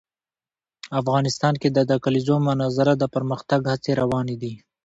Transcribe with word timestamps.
افغانستان 0.99 1.53
کې 1.61 1.69
د 1.71 1.79
د 1.89 1.91
کلیزو 2.03 2.35
منظره 2.47 2.93
د 2.97 3.03
پرمختګ 3.15 3.61
هڅې 3.71 3.91
روانې 4.01 4.35
دي. 4.41 4.53